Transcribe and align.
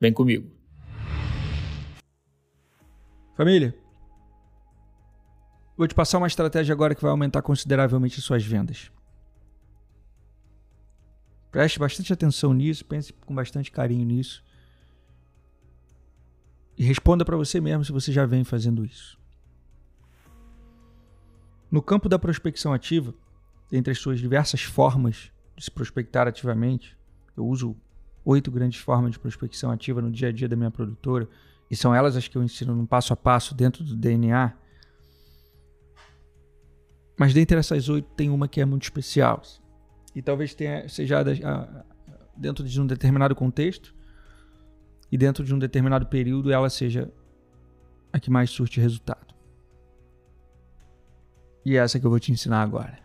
Vem 0.00 0.12
comigo. 0.12 0.50
Família, 3.34 3.74
vou 5.76 5.86
te 5.86 5.94
passar 5.94 6.18
uma 6.18 6.26
estratégia 6.26 6.72
agora 6.72 6.94
que 6.94 7.02
vai 7.02 7.10
aumentar 7.10 7.42
consideravelmente 7.42 8.20
suas 8.20 8.44
vendas. 8.44 8.90
Preste 11.50 11.78
bastante 11.78 12.12
atenção 12.12 12.52
nisso, 12.52 12.84
pense 12.84 13.12
com 13.12 13.34
bastante 13.34 13.70
carinho 13.70 14.04
nisso. 14.04 14.44
E 16.76 16.84
responda 16.84 17.24
para 17.24 17.36
você 17.36 17.60
mesmo 17.60 17.84
se 17.84 17.90
você 17.90 18.12
já 18.12 18.26
vem 18.26 18.44
fazendo 18.44 18.84
isso. 18.84 19.18
No 21.70 21.82
campo 21.82 22.08
da 22.08 22.18
prospecção 22.18 22.72
ativa, 22.72 23.14
entre 23.72 23.92
as 23.92 23.98
suas 23.98 24.20
diversas 24.20 24.62
formas 24.62 25.32
de 25.56 25.64
se 25.64 25.70
prospectar 25.70 26.28
ativamente, 26.28 26.96
eu 27.36 27.46
uso 27.46 27.76
oito 28.28 28.50
grandes 28.50 28.78
formas 28.78 29.12
de 29.12 29.18
prospecção 29.18 29.70
ativa 29.70 30.02
no 30.02 30.10
dia 30.10 30.28
a 30.28 30.32
dia 30.32 30.46
da 30.46 30.54
minha 30.54 30.70
produtora, 30.70 31.26
e 31.70 31.74
são 31.74 31.94
elas 31.94 32.14
as 32.14 32.28
que 32.28 32.36
eu 32.36 32.42
ensino 32.42 32.74
no 32.76 32.86
passo 32.86 33.12
a 33.14 33.16
passo 33.16 33.54
dentro 33.54 33.82
do 33.82 33.96
DNA. 33.96 34.52
Mas 37.18 37.32
dentre 37.32 37.58
essas 37.58 37.88
oito 37.88 38.08
tem 38.14 38.28
uma 38.28 38.46
que 38.46 38.60
é 38.60 38.66
muito 38.66 38.82
especial. 38.82 39.42
E 40.14 40.20
talvez 40.20 40.54
tenha, 40.54 40.86
seja 40.88 41.24
dentro 42.36 42.64
de 42.64 42.80
um 42.80 42.86
determinado 42.86 43.34
contexto 43.34 43.94
e 45.10 45.16
dentro 45.16 45.42
de 45.42 45.54
um 45.54 45.58
determinado 45.58 46.06
período 46.06 46.52
ela 46.52 46.68
seja 46.68 47.10
a 48.12 48.20
que 48.20 48.30
mais 48.30 48.50
surte 48.50 48.78
resultado. 48.78 49.34
E 51.64 51.76
é 51.76 51.80
essa 51.80 51.98
que 51.98 52.04
eu 52.04 52.10
vou 52.10 52.20
te 52.20 52.30
ensinar 52.30 52.62
agora. 52.62 52.98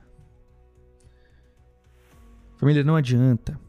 Família, 2.57 2.83
não 2.83 2.95
adianta 2.95 3.62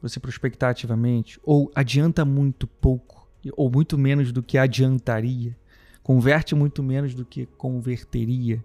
você 0.00 0.18
prospectar 0.18 0.70
ativamente, 0.70 1.38
ou 1.42 1.70
adianta 1.74 2.24
muito 2.24 2.66
pouco, 2.66 3.28
ou 3.56 3.70
muito 3.70 3.98
menos 3.98 4.32
do 4.32 4.42
que 4.42 4.56
adiantaria, 4.56 5.56
converte 6.02 6.54
muito 6.54 6.82
menos 6.82 7.14
do 7.14 7.24
que 7.24 7.46
converteria. 7.46 8.64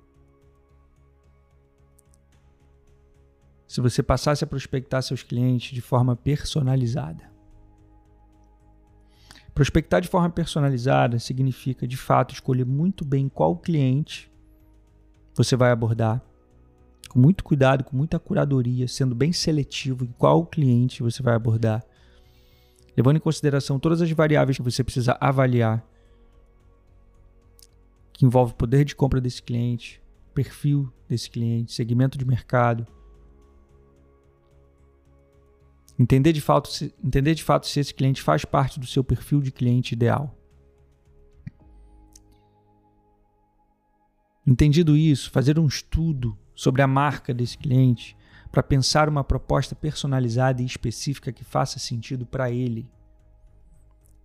Se 3.67 3.81
você 3.81 4.02
passasse 4.02 4.44
a 4.44 4.47
prospectar 4.47 5.03
seus 5.03 5.22
clientes 5.23 5.73
de 5.73 5.81
forma 5.81 6.16
personalizada. 6.16 7.30
Prospectar 9.53 10.02
de 10.02 10.08
forma 10.08 10.30
personalizada 10.30 11.17
significa, 11.20 11.88
de 11.88 11.97
fato, 11.97 12.33
escolher 12.33 12.66
muito 12.66 13.05
bem 13.05 13.27
qual 13.27 13.58
cliente 13.58 14.31
você 15.33 15.55
vai 15.55 15.72
abordar 15.72 16.22
com 17.16 17.19
muito 17.21 17.45
cuidado, 17.45 17.85
com 17.85 17.95
muita 17.95 18.19
curadoria, 18.19 18.89
sendo 18.89 19.16
bem 19.16 19.31
seletivo 19.31 20.03
em 20.03 20.13
qual 20.17 20.45
cliente 20.45 21.02
você 21.02 21.23
vai 21.23 21.33
abordar, 21.33 21.81
levando 22.95 23.16
em 23.16 23.21
consideração 23.21 23.80
todas 23.80 24.02
as 24.02 24.11
variáveis 24.11 24.58
que 24.58 24.63
você 24.63 24.83
precisa 24.83 25.17
avaliar, 25.21 25.81
que 28.11 28.25
envolve 28.25 28.52
o 28.52 28.55
poder 28.55 28.83
de 28.83 28.93
compra 28.93 29.21
desse 29.21 29.42
cliente, 29.42 30.02
perfil 30.33 30.92
desse 31.08 31.30
cliente, 31.30 31.71
segmento 31.71 32.17
de 32.17 32.25
mercado. 32.25 32.86
Entender 35.98 36.33
de, 36.33 36.42
fato, 36.42 36.67
se, 36.67 36.93
entender 37.02 37.33
de 37.33 37.45
fato 37.45 37.65
se 37.65 37.80
esse 37.80 37.93
cliente 37.93 38.21
faz 38.21 38.43
parte 38.43 38.77
do 38.77 38.86
seu 38.86 39.05
perfil 39.05 39.39
de 39.39 39.54
cliente 39.54 39.93
ideal. 39.93 40.37
Entendido 44.45 44.98
isso, 44.98 45.31
fazer 45.31 45.58
um 45.58 45.65
estudo 45.65 46.37
sobre 46.55 46.82
a 46.82 46.88
marca 46.88 47.33
desse 47.33 47.58
cliente 47.58 48.17
para 48.52 48.64
pensar 48.64 49.10
uma 49.10 49.23
proposta 49.23 49.76
personalizada 49.76 50.61
e 50.61 50.66
específica 50.66 51.33
que 51.33 51.43
faça 51.43 51.77
sentido 51.77 52.26
para 52.26 52.49
ele 52.49 52.89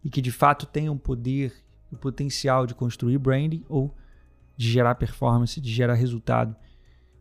e 0.05 0.09
que 0.09 0.23
de 0.23 0.31
fato 0.31 0.67
tenha 0.67 0.91
o 0.91 0.95
um 0.95 0.99
poder 0.99 1.53
e 1.91 1.95
o 1.95 1.99
potencial 1.99 2.67
de 2.67 2.75
construir 2.75 3.19
branding 3.19 3.65
ou 3.69 3.95
de 4.57 4.71
gerar 4.71 4.95
performance, 4.95 5.61
de 5.61 5.73
gerar 5.73 5.95
resultado 5.95 6.55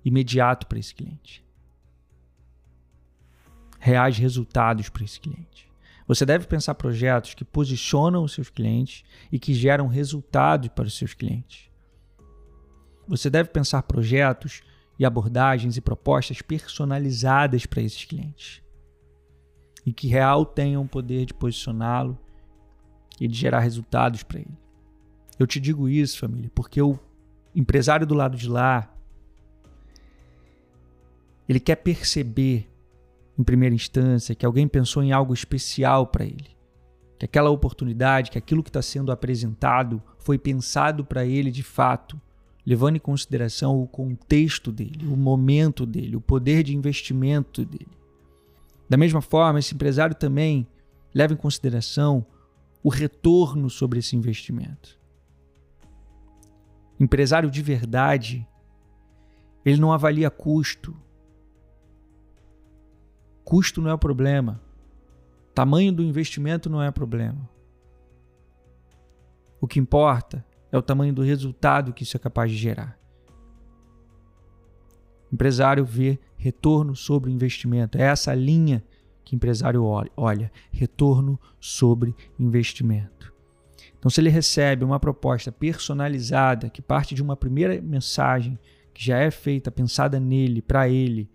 imediato 0.05 0.67
para 0.67 0.79
esse 0.79 0.93
cliente. 0.93 1.43
Reais 3.79 4.17
resultados 4.17 4.89
para 4.89 5.03
esse 5.03 5.19
cliente. 5.19 5.69
Você 6.07 6.25
deve 6.25 6.47
pensar 6.47 6.75
projetos 6.75 7.33
que 7.33 7.45
posicionam 7.45 8.23
os 8.23 8.33
seus 8.33 8.49
clientes 8.49 9.03
e 9.31 9.39
que 9.39 9.53
geram 9.53 9.87
resultados 9.87 10.69
para 10.69 10.87
os 10.87 10.97
seus 10.97 11.13
clientes. 11.13 11.69
Você 13.07 13.29
deve 13.29 13.49
pensar 13.49 13.83
projetos 13.83 14.61
e 14.99 15.05
abordagens 15.05 15.77
e 15.77 15.81
propostas 15.81 16.41
personalizadas 16.41 17.65
para 17.65 17.81
esses 17.81 18.03
clientes. 18.03 18.61
E 19.85 19.93
que 19.93 20.09
real 20.09 20.45
tenham 20.45 20.83
o 20.83 20.87
poder 20.87 21.25
de 21.25 21.33
posicioná-lo 21.33 22.19
e 23.19 23.27
de 23.27 23.37
gerar 23.37 23.61
resultados 23.61 24.21
para 24.23 24.39
ele. 24.39 24.57
Eu 25.39 25.47
te 25.47 25.57
digo 25.57 25.87
isso, 25.87 26.19
família, 26.19 26.51
porque 26.53 26.81
o 26.81 26.99
empresário 27.55 28.05
do 28.05 28.13
lado 28.13 28.35
de 28.35 28.49
lá 28.49 28.93
ele 31.47 31.61
quer 31.61 31.77
perceber 31.77 32.69
em 33.37 33.43
primeira 33.43 33.73
instância 33.73 34.35
que 34.35 34.45
alguém 34.45 34.67
pensou 34.67 35.01
em 35.01 35.13
algo 35.13 35.33
especial 35.33 36.05
para 36.05 36.25
ele. 36.25 36.55
Que 37.17 37.25
aquela 37.25 37.49
oportunidade, 37.49 38.29
que 38.29 38.37
aquilo 38.37 38.61
que 38.61 38.69
está 38.69 38.81
sendo 38.81 39.11
apresentado 39.11 40.03
foi 40.19 40.37
pensado 40.37 41.05
para 41.05 41.25
ele 41.25 41.49
de 41.51 41.63
fato 41.63 42.21
levando 42.69 42.97
em 42.97 42.99
consideração 42.99 43.81
o 43.81 43.87
contexto 43.87 44.71
dele, 44.71 45.07
o 45.07 45.17
momento 45.17 45.87
dele, 45.87 46.15
o 46.15 46.21
poder 46.21 46.61
de 46.61 46.75
investimento 46.75 47.65
dele. 47.65 47.97
Da 48.87 48.95
mesma 48.95 49.23
forma, 49.23 49.57
esse 49.57 49.73
empresário 49.73 50.13
também 50.15 50.67
leva 51.11 51.33
em 51.33 51.35
consideração 51.35 52.23
o 52.83 52.89
retorno 52.89 53.71
sobre 53.71 53.97
esse 53.97 54.15
investimento. 54.15 54.99
Empresário 56.99 57.49
de 57.49 57.59
verdade, 57.63 58.47
ele 59.65 59.81
não 59.81 59.91
avalia 59.91 60.29
custo. 60.29 60.95
Custo 63.43 63.81
não 63.81 63.89
é 63.89 63.95
o 63.95 63.97
problema. 63.97 64.61
Tamanho 65.55 65.91
do 65.91 66.03
investimento 66.03 66.69
não 66.69 66.83
é 66.83 66.89
o 66.89 66.93
problema. 66.93 67.49
O 69.59 69.67
que 69.67 69.79
importa 69.79 70.45
é 70.71 70.77
o 70.77 70.81
tamanho 70.81 71.13
do 71.13 71.21
resultado 71.21 71.93
que 71.93 72.03
isso 72.03 72.15
é 72.15 72.19
capaz 72.19 72.51
de 72.51 72.57
gerar. 72.57 72.97
Empresário 75.31 75.85
vê 75.85 76.19
retorno 76.37 76.95
sobre 76.95 77.31
investimento. 77.31 77.97
É 77.97 78.03
essa 78.03 78.33
linha 78.33 78.83
que 79.23 79.35
empresário 79.35 79.83
olha: 80.17 80.51
retorno 80.71 81.39
sobre 81.59 82.15
investimento. 82.39 83.33
Então, 83.97 84.09
se 84.09 84.21
ele 84.21 84.29
recebe 84.29 84.83
uma 84.83 84.99
proposta 84.99 85.51
personalizada 85.51 86.69
que 86.69 86.81
parte 86.81 87.13
de 87.13 87.21
uma 87.21 87.35
primeira 87.35 87.79
mensagem 87.81 88.57
que 88.93 89.03
já 89.05 89.17
é 89.17 89.29
feita, 89.29 89.69
pensada 89.69 90.19
nele, 90.19 90.61
para 90.61 90.87
ele, 90.89 91.29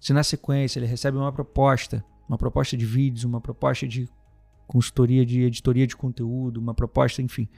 se 0.00 0.12
na 0.12 0.22
sequência 0.22 0.78
ele 0.78 0.86
recebe 0.86 1.16
uma 1.16 1.32
proposta, 1.32 2.04
uma 2.28 2.38
proposta 2.38 2.76
de 2.76 2.86
vídeos, 2.86 3.24
uma 3.24 3.40
proposta 3.40 3.86
de 3.86 4.08
consultoria 4.66 5.24
de 5.24 5.42
editoria 5.42 5.86
de 5.86 5.94
conteúdo, 5.94 6.58
uma 6.58 6.74
proposta, 6.74 7.22
enfim, 7.22 7.48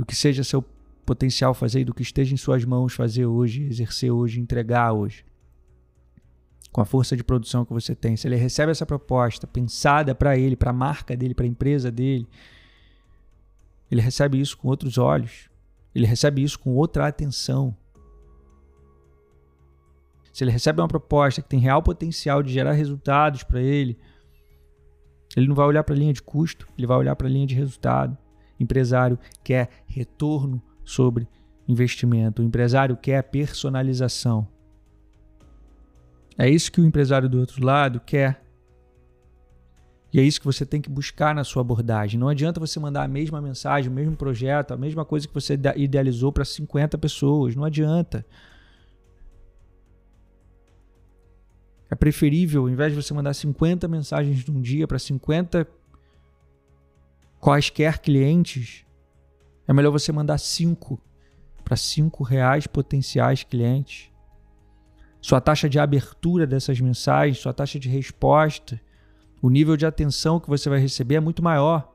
do 0.00 0.06
que 0.06 0.16
seja 0.16 0.42
seu 0.42 0.64
potencial 1.04 1.52
fazer 1.52 1.80
e 1.80 1.84
do 1.84 1.92
que 1.92 2.00
esteja 2.00 2.32
em 2.32 2.36
suas 2.38 2.64
mãos 2.64 2.94
fazer 2.94 3.26
hoje, 3.26 3.64
exercer 3.64 4.10
hoje, 4.10 4.40
entregar 4.40 4.94
hoje. 4.94 5.26
Com 6.72 6.80
a 6.80 6.86
força 6.86 7.14
de 7.14 7.22
produção 7.22 7.66
que 7.66 7.72
você 7.74 7.94
tem. 7.94 8.16
Se 8.16 8.26
ele 8.26 8.36
recebe 8.36 8.72
essa 8.72 8.86
proposta 8.86 9.46
pensada 9.46 10.14
para 10.14 10.38
ele, 10.38 10.56
para 10.56 10.70
a 10.70 10.72
marca 10.72 11.14
dele, 11.14 11.34
para 11.34 11.44
a 11.44 11.48
empresa 11.48 11.90
dele, 11.90 12.26
ele 13.90 14.00
recebe 14.00 14.40
isso 14.40 14.56
com 14.56 14.68
outros 14.68 14.96
olhos. 14.96 15.50
Ele 15.94 16.06
recebe 16.06 16.42
isso 16.42 16.58
com 16.58 16.74
outra 16.74 17.06
atenção. 17.06 17.76
Se 20.32 20.44
ele 20.44 20.50
recebe 20.50 20.80
uma 20.80 20.88
proposta 20.88 21.42
que 21.42 21.48
tem 21.48 21.60
real 21.60 21.82
potencial 21.82 22.42
de 22.42 22.50
gerar 22.50 22.72
resultados 22.72 23.42
para 23.42 23.60
ele, 23.60 23.98
ele 25.36 25.46
não 25.46 25.54
vai 25.54 25.66
olhar 25.66 25.84
para 25.84 25.94
a 25.94 25.98
linha 25.98 26.12
de 26.14 26.22
custo, 26.22 26.66
ele 26.78 26.86
vai 26.86 26.96
olhar 26.96 27.14
para 27.16 27.26
a 27.26 27.30
linha 27.30 27.46
de 27.46 27.54
resultado 27.54 28.16
empresário 28.62 29.18
quer 29.42 29.70
retorno 29.86 30.62
sobre 30.84 31.26
investimento, 31.66 32.42
o 32.42 32.44
empresário 32.44 32.96
quer 32.96 33.22
personalização. 33.22 34.46
É 36.36 36.48
isso 36.48 36.72
que 36.72 36.80
o 36.80 36.84
empresário 36.86 37.28
do 37.28 37.38
outro 37.38 37.64
lado 37.64 38.00
quer. 38.00 38.42
E 40.12 40.18
é 40.18 40.22
isso 40.22 40.40
que 40.40 40.46
você 40.46 40.66
tem 40.66 40.80
que 40.80 40.90
buscar 40.90 41.34
na 41.34 41.44
sua 41.44 41.60
abordagem. 41.60 42.18
Não 42.18 42.28
adianta 42.28 42.58
você 42.58 42.80
mandar 42.80 43.04
a 43.04 43.08
mesma 43.08 43.40
mensagem, 43.40 43.90
o 43.90 43.94
mesmo 43.94 44.16
projeto, 44.16 44.72
a 44.72 44.76
mesma 44.76 45.04
coisa 45.04 45.28
que 45.28 45.34
você 45.34 45.58
idealizou 45.76 46.32
para 46.32 46.44
50 46.44 46.98
pessoas. 46.98 47.54
Não 47.54 47.64
adianta. 47.64 48.24
É 51.90 51.94
preferível, 51.94 52.62
ao 52.62 52.68
invés 52.68 52.92
de 52.92 53.02
você 53.02 53.12
mandar 53.12 53.34
50 53.34 53.86
mensagens 53.86 54.44
num 54.46 54.60
dia 54.60 54.88
para 54.88 54.98
50 54.98 55.66
quaisquer 57.40 57.98
clientes, 57.98 58.84
é 59.66 59.72
melhor 59.72 59.90
você 59.90 60.12
mandar 60.12 60.38
5 60.38 61.00
para 61.64 61.76
5 61.76 62.22
reais 62.22 62.66
potenciais 62.66 63.42
clientes. 63.42 64.10
Sua 65.20 65.40
taxa 65.40 65.68
de 65.68 65.78
abertura 65.78 66.46
dessas 66.46 66.80
mensagens, 66.80 67.38
sua 67.38 67.52
taxa 67.52 67.78
de 67.78 67.88
resposta, 67.88 68.80
o 69.42 69.48
nível 69.48 69.76
de 69.76 69.86
atenção 69.86 70.38
que 70.38 70.48
você 70.48 70.68
vai 70.68 70.78
receber 70.78 71.16
é 71.16 71.20
muito 71.20 71.42
maior. 71.42 71.92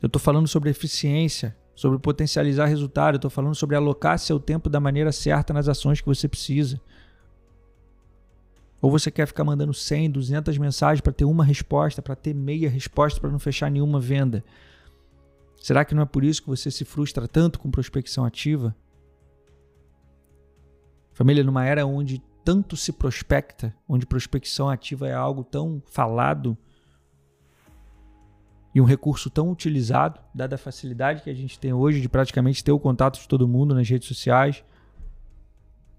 Eu 0.00 0.06
estou 0.06 0.20
falando 0.20 0.46
sobre 0.46 0.70
eficiência, 0.70 1.56
sobre 1.74 1.98
potencializar 1.98 2.66
resultado, 2.66 3.16
estou 3.16 3.30
falando 3.30 3.54
sobre 3.54 3.76
alocar 3.76 4.18
seu 4.18 4.38
tempo 4.38 4.70
da 4.70 4.80
maneira 4.80 5.12
certa 5.12 5.52
nas 5.52 5.68
ações 5.68 6.00
que 6.00 6.06
você 6.06 6.28
precisa. 6.28 6.80
Ou 8.80 8.90
você 8.90 9.10
quer 9.10 9.26
ficar 9.26 9.44
mandando 9.44 9.72
100, 9.72 10.10
200 10.10 10.58
mensagens 10.58 11.00
para 11.00 11.12
ter 11.12 11.24
uma 11.24 11.44
resposta, 11.44 12.02
para 12.02 12.14
ter 12.14 12.34
meia 12.34 12.68
resposta, 12.68 13.20
para 13.20 13.30
não 13.30 13.38
fechar 13.38 13.70
nenhuma 13.70 14.00
venda? 14.00 14.44
Será 15.60 15.84
que 15.84 15.94
não 15.94 16.02
é 16.02 16.06
por 16.06 16.22
isso 16.22 16.42
que 16.42 16.48
você 16.48 16.70
se 16.70 16.84
frustra 16.84 17.26
tanto 17.26 17.58
com 17.58 17.70
prospecção 17.70 18.24
ativa? 18.24 18.76
Família, 21.12 21.42
numa 21.42 21.64
era 21.64 21.86
onde 21.86 22.22
tanto 22.44 22.76
se 22.76 22.92
prospecta, 22.92 23.74
onde 23.88 24.06
prospecção 24.06 24.68
ativa 24.68 25.08
é 25.08 25.14
algo 25.14 25.42
tão 25.42 25.82
falado 25.86 26.56
e 28.76 28.80
um 28.80 28.84
recurso 28.84 29.30
tão 29.30 29.50
utilizado, 29.50 30.20
dada 30.34 30.54
a 30.54 30.58
facilidade 30.58 31.22
que 31.22 31.30
a 31.30 31.34
gente 31.34 31.58
tem 31.58 31.72
hoje 31.72 31.98
de 31.98 32.10
praticamente 32.10 32.62
ter 32.62 32.72
o 32.72 32.78
contato 32.78 33.18
de 33.18 33.26
todo 33.26 33.48
mundo 33.48 33.74
nas 33.74 33.88
redes 33.88 34.06
sociais, 34.06 34.62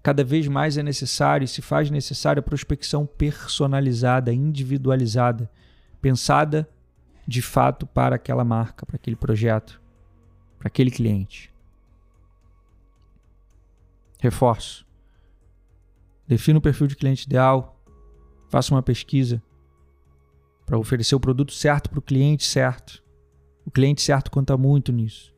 cada 0.02 0.24
vez 0.24 0.46
mais 0.48 0.76
é 0.76 0.82
necessário 0.82 1.44
e 1.44 1.48
se 1.48 1.60
faz 1.60 1.90
necessária 1.90 2.40
a 2.40 2.42
prospecção 2.42 3.04
personalizada, 3.06 4.32
individualizada, 4.32 5.50
pensada 6.00 6.68
de 7.26 7.42
fato 7.42 7.86
para 7.86 8.16
aquela 8.16 8.44
marca, 8.44 8.86
para 8.86 8.96
aquele 8.96 9.16
projeto, 9.16 9.80
para 10.58 10.68
aquele 10.68 10.90
cliente. 10.90 11.52
Reforço. 14.20 14.86
Defina 16.26 16.58
o 16.58 16.62
perfil 16.62 16.86
de 16.86 16.96
cliente 16.96 17.26
ideal, 17.26 17.80
faça 18.48 18.74
uma 18.74 18.82
pesquisa 18.82 19.42
para 20.64 20.78
oferecer 20.78 21.14
o 21.14 21.20
produto 21.20 21.52
certo 21.52 21.88
para 21.88 21.98
o 21.98 22.02
cliente 22.02 22.44
certo. 22.44 23.02
O 23.64 23.70
cliente 23.70 24.02
certo 24.02 24.30
conta 24.30 24.56
muito 24.56 24.92
nisso. 24.92 25.34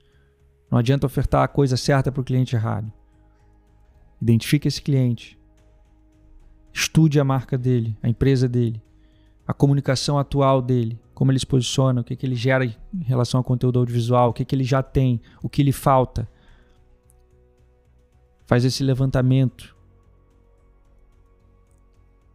Não 0.71 0.79
adianta 0.79 1.07
ofertar 1.07 1.43
a 1.43 1.49
coisa 1.49 1.77
certa 1.77 2.13
para 2.13 2.21
o 2.21 2.25
cliente 2.25 2.55
errado. 2.55 2.93
Identifique 4.21 4.69
esse 4.69 4.81
cliente. 4.81 5.39
Estude 6.73 7.19
a 7.19 7.25
marca 7.25 7.59
dele, 7.59 7.97
a 8.03 8.09
empresa 8.09 8.49
dele, 8.49 8.81
a 9.47 9.53
comunicação 9.53 10.19
atual 10.19 10.63
dele, 10.63 10.99
como 11.15 11.33
ele 11.33 11.39
se 11.39 11.47
posiciona, 11.47 12.01
o 12.01 12.05
que, 12.05 12.15
que 12.15 12.25
ele 12.25 12.37
gera 12.37 12.65
em 12.65 12.77
relação 13.03 13.39
ao 13.39 13.45
conteúdo 13.45 13.79
audiovisual, 13.79 14.31
o 14.31 14.33
que, 14.33 14.45
que 14.45 14.55
ele 14.55 14.65
já 14.65 14.83
tem, 14.83 15.21
o 15.43 15.49
que 15.49 15.63
lhe 15.63 15.73
falta. 15.73 16.29
Faz 18.47 18.65
esse 18.65 18.83
levantamento 18.83 19.75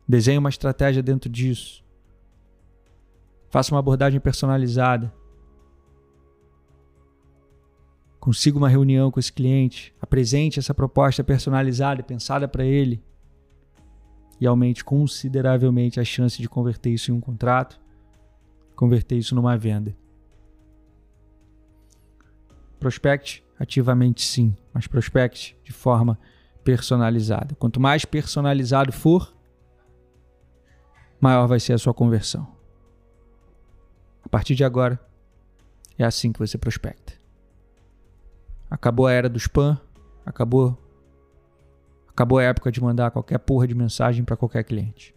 Desenhe 0.08 0.38
uma 0.38 0.50
estratégia 0.50 1.02
dentro 1.02 1.30
disso. 1.30 1.84
Faça 3.50 3.74
uma 3.74 3.80
abordagem 3.80 4.20
personalizada. 4.20 5.12
Consiga 8.26 8.58
uma 8.58 8.68
reunião 8.68 9.12
com 9.12 9.20
esse 9.20 9.32
cliente. 9.32 9.94
Apresente 10.02 10.58
essa 10.58 10.74
proposta 10.74 11.24
personalizada 11.24 12.02
pensada 12.02 12.48
para 12.48 12.66
ele. 12.66 13.00
E 14.42 14.48
aumente 14.48 14.84
consideravelmente 14.84 16.00
a 16.00 16.04
chance 16.04 16.42
de 16.42 16.50
converter 16.50 16.90
isso 16.90 17.12
em 17.12 17.14
um 17.14 17.22
contrato, 17.22 17.80
converter 18.76 19.16
isso 19.16 19.36
numa 19.36 19.56
venda. 19.56 19.96
Prospecte 22.80 23.44
ativamente 23.60 24.26
sim, 24.26 24.56
mas 24.74 24.88
prospecte 24.88 25.56
de 25.64 25.72
forma 25.72 26.18
personalizada. 26.64 27.54
Quanto 27.54 27.80
mais 27.80 28.06
personalizado 28.06 28.92
for, 28.92 29.38
maior 31.22 31.46
vai 31.46 31.60
ser 31.60 31.74
a 31.74 31.78
sua 31.78 31.94
conversão. 31.94 32.48
A 34.24 34.28
partir 34.28 34.56
de 34.56 34.64
agora, 34.64 35.00
é 35.96 36.04
assim 36.04 36.32
que 36.32 36.40
você 36.40 36.58
prospecta. 36.58 37.05
Acabou 38.70 39.08
a 39.08 39.12
era 39.12 39.30
do 39.30 39.38
spam, 39.38 39.80
acabou 40.26 40.82
acabou 42.08 42.40
a 42.40 42.44
época 42.44 42.72
de 42.72 42.82
mandar 42.82 43.12
qualquer 43.12 43.38
porra 43.40 43.68
de 43.68 43.76
mensagem 43.76 44.24
para 44.24 44.38
qualquer 44.38 44.64
cliente. 44.64 45.14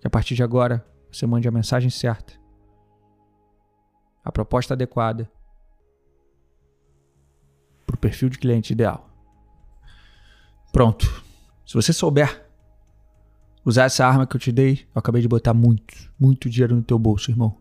Que 0.00 0.06
a 0.06 0.10
partir 0.10 0.34
de 0.34 0.42
agora, 0.42 0.86
você 1.10 1.26
mande 1.26 1.48
a 1.48 1.50
mensagem 1.50 1.90
certa, 1.90 2.34
a 4.24 4.30
proposta 4.30 4.74
adequada 4.74 5.30
para 7.84 7.96
o 7.96 7.98
perfil 7.98 8.28
de 8.28 8.38
cliente 8.38 8.72
ideal. 8.72 9.10
Pronto. 10.72 11.22
Se 11.66 11.74
você 11.74 11.92
souber 11.92 12.42
Usar 13.64 13.84
essa 13.84 14.04
arma 14.04 14.26
que 14.26 14.34
eu 14.34 14.40
te 14.40 14.50
dei, 14.50 14.86
eu 14.92 14.98
acabei 14.98 15.22
de 15.22 15.28
botar 15.28 15.54
muito, 15.54 15.94
muito 16.18 16.50
dinheiro 16.50 16.74
no 16.74 16.82
teu 16.82 16.98
bolso, 16.98 17.30
irmão. 17.30 17.56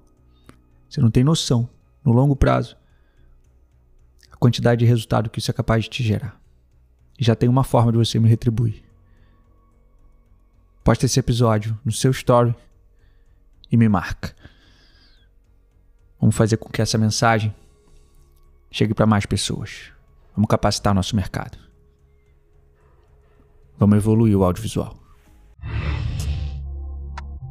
Você 0.90 1.00
não 1.00 1.12
tem 1.12 1.24
noção, 1.24 1.70
no 2.04 2.12
longo 2.12 2.36
prazo, 2.36 2.76
quantidade 4.42 4.80
de 4.80 4.86
resultado 4.86 5.30
que 5.30 5.38
isso 5.38 5.52
é 5.52 5.54
capaz 5.54 5.84
de 5.84 5.92
te 5.92 6.04
gerar. 6.04 6.42
E 7.18 7.24
já 7.24 7.36
tem 7.36 7.48
uma 7.48 7.64
forma 7.64 7.92
de 7.92 7.98
você 8.00 8.20
me 8.20 8.28
retribuir. 8.28 8.84
Posta 10.84 11.06
esse 11.06 11.20
episódio 11.20 11.80
no 11.86 11.92
seu 11.92 12.10
story 12.10 12.56
e 13.72 13.78
me 13.78 13.88
marca. 13.88 14.36
Vamos 16.20 16.36
fazer 16.36 16.58
com 16.58 16.70
que 16.70 16.82
essa 16.82 16.98
mensagem 16.98 17.54
chegue 18.72 18.96
para 18.96 19.06
mais 19.06 19.28
pessoas. 19.28 19.92
Vamos 20.36 20.50
capacitar 20.50 20.96
nosso 20.96 21.16
mercado. 21.16 21.60
Vamos 23.78 23.96
evoluir 23.96 24.36
o 24.36 24.44
audiovisual. 24.44 24.98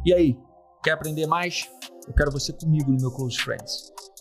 E 0.05 0.13
aí, 0.13 0.37
quer 0.83 0.93
aprender 0.93 1.29
mais? 1.29 1.71
Eu 2.09 2.15
quero 2.15 2.33
você 2.33 2.53
comigo 2.53 2.91
no 2.91 3.01
meu 3.01 3.13
Close 3.13 3.39
Friends. 3.39 3.93